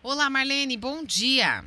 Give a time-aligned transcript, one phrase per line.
[0.00, 1.64] Olá, Marlene, bom dia.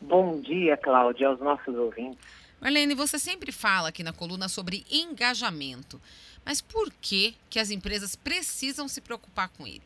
[0.00, 2.18] Bom dia, Cláudia, aos nossos ouvintes.
[2.58, 6.00] Marlene, você sempre fala aqui na coluna sobre engajamento,
[6.46, 9.82] mas por que, que as empresas precisam se preocupar com ele?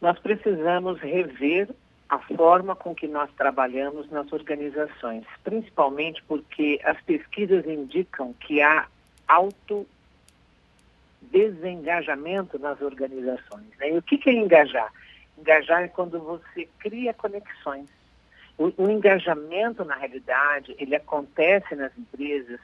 [0.00, 1.68] Nós precisamos rever
[2.08, 8.86] a forma com que nós trabalhamos nas organizações, principalmente porque as pesquisas indicam que há
[9.28, 9.86] alto
[11.20, 13.66] desengajamento nas organizações.
[13.78, 13.92] Né?
[13.92, 14.90] E o que, que é engajar?
[15.42, 17.88] Engajar é quando você cria conexões.
[18.56, 22.60] O, o engajamento, na realidade, ele acontece nas empresas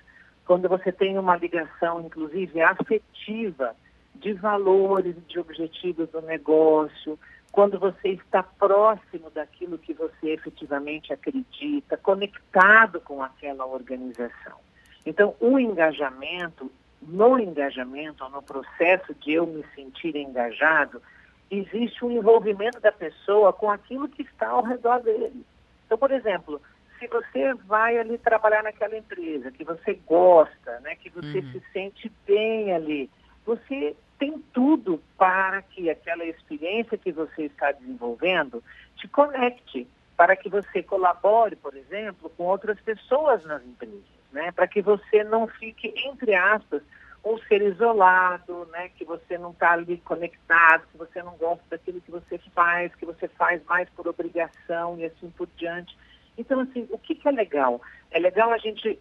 [0.46, 3.74] quando você tem uma ligação, inclusive afetiva,
[4.14, 7.18] de valores, de objetivos do negócio,
[7.50, 14.56] quando você está próximo daquilo que você efetivamente acredita, conectado com aquela organização.
[15.04, 16.70] Então, o engajamento,
[17.02, 21.02] no engajamento, no processo de eu me sentir engajado,
[21.50, 25.44] existe um envolvimento da pessoa com aquilo que está ao redor dele.
[25.86, 26.60] Então, por exemplo,
[26.98, 31.52] se você vai ali trabalhar naquela empresa, que você gosta, né, que você uhum.
[31.52, 33.10] se sente bem ali,
[33.46, 38.62] você tem tudo para que aquela experiência que você está desenvolvendo
[38.96, 44.02] te conecte, para que você colabore, por exemplo, com outras pessoas nas empresas,
[44.32, 44.50] né?
[44.50, 46.82] Para que você não fique, entre aspas,
[47.24, 48.90] um ser isolado, né?
[48.90, 53.04] Que você não está ali conectado, que você não gosta daquilo que você faz, que
[53.04, 55.96] você faz mais por obrigação e assim por diante.
[56.36, 57.80] Então, assim, o que, que é legal?
[58.10, 58.98] É legal a gente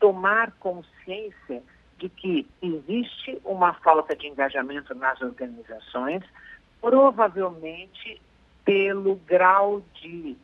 [0.00, 1.62] tomar consciência
[1.98, 6.22] de que existe uma falta de engajamento nas organizações,
[6.80, 8.20] provavelmente
[8.64, 10.36] pelo grau de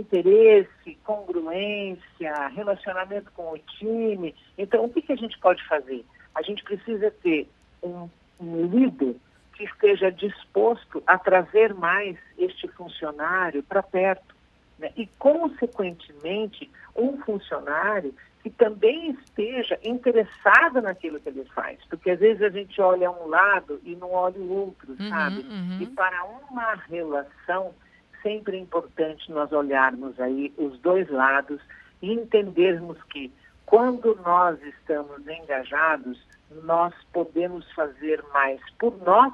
[0.00, 4.34] interesse, congruência, relacionamento com o time.
[4.56, 6.04] Então, o que, que a gente pode fazer?
[6.34, 7.48] A gente precisa ter
[7.82, 8.08] um,
[8.40, 9.16] um líder
[9.54, 14.36] que esteja disposto a trazer mais este funcionário para perto.
[14.78, 14.92] Né?
[14.96, 21.78] E, consequentemente, um funcionário que também esteja interessado naquilo que ele faz.
[21.88, 25.40] Porque às vezes a gente olha um lado e não olha o outro, uhum, sabe?
[25.40, 25.78] Uhum.
[25.80, 27.74] E para uma relação,
[28.22, 31.60] sempre é importante nós olharmos aí os dois lados
[32.02, 33.32] e entendermos que
[33.66, 36.18] quando nós estamos engajados,
[36.64, 39.32] nós podemos fazer mais por nós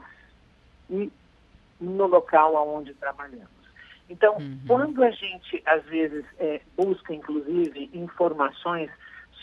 [0.90, 1.10] e
[1.80, 3.48] no local onde trabalhamos.
[4.08, 4.58] Então, uhum.
[4.66, 8.90] quando a gente, às vezes, é, busca, inclusive, informações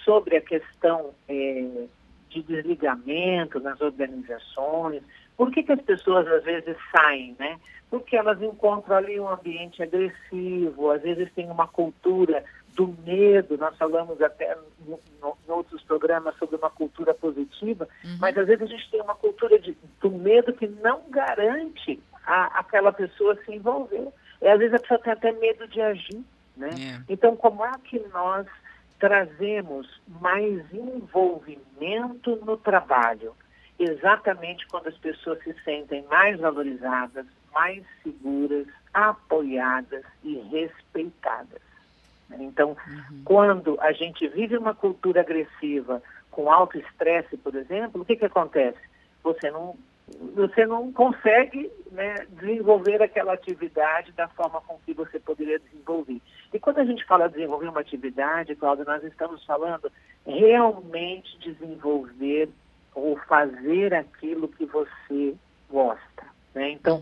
[0.03, 1.85] sobre a questão é,
[2.31, 5.03] de desligamento nas organizações,
[5.37, 7.59] por que, que as pessoas, às vezes, saem, né?
[7.89, 12.43] Porque elas encontram ali um ambiente agressivo, às vezes tem uma cultura
[12.73, 18.17] do medo, nós falamos até em outros programas sobre uma cultura positiva, uhum.
[18.19, 22.59] mas às vezes a gente tem uma cultura de, do medo que não garante a,
[22.59, 24.07] aquela pessoa se envolver.
[24.41, 26.23] E às vezes a pessoa tem até medo de agir.
[26.55, 26.69] Né?
[26.69, 27.01] É.
[27.09, 28.47] Então, como é que nós
[28.99, 31.70] trazemos mais envolvimento
[32.01, 33.34] no trabalho?
[33.79, 41.61] Exatamente quando as pessoas se sentem mais valorizadas, mais seguras, apoiadas e respeitadas.
[42.40, 43.22] Então, uhum.
[43.25, 48.25] quando a gente vive uma cultura agressiva com alto estresse, por exemplo, o que, que
[48.25, 48.79] acontece?
[49.23, 49.75] Você não
[50.35, 56.22] você não consegue né, desenvolver aquela atividade da forma com que você poderia desenvolver.
[56.53, 59.91] E quando a gente fala desenvolver uma atividade, Cláudia, nós estamos falando
[60.25, 62.49] realmente desenvolver
[62.94, 65.35] ou fazer aquilo que você
[65.69, 66.23] gosta.
[66.53, 66.72] Né?
[66.72, 67.01] Então,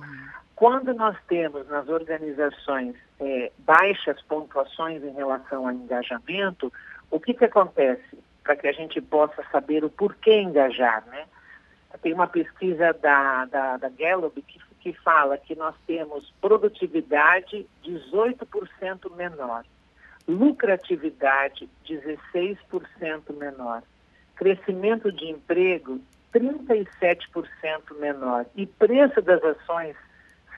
[0.56, 6.72] quando nós temos nas organizações é, baixas pontuações em relação ao engajamento,
[7.10, 8.18] o que, que acontece?
[8.44, 11.26] Para que a gente possa saber o porquê engajar, né?
[12.02, 19.16] Tem uma pesquisa da, da, da Gallup que, que fala que nós temos produtividade 18%
[19.16, 19.66] menor,
[20.28, 23.84] lucratividade 16% menor,
[24.36, 26.00] crescimento de emprego
[26.34, 26.88] 37%
[28.00, 29.96] menor e preço das ações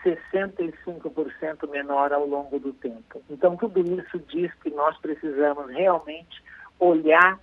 [0.03, 3.23] 65% menor ao longo do tempo.
[3.29, 6.43] Então, tudo isso diz que nós precisamos realmente
[6.79, 7.39] olhar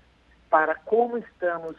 [0.50, 1.76] para como estamos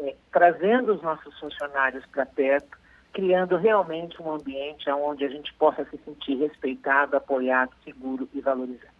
[0.00, 2.76] é, trazendo os nossos funcionários para perto,
[3.12, 8.94] criando realmente um ambiente onde a gente possa se sentir respeitado, apoiado, seguro e valorizado.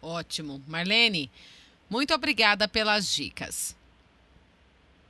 [0.00, 0.62] Ótimo.
[0.68, 1.30] Marlene,
[1.90, 3.76] muito obrigada pelas dicas.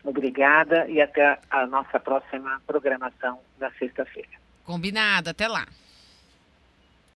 [0.02, 4.28] Obrigada e até a nossa próxima programação na sexta-feira.
[4.64, 5.66] Combinado, até lá.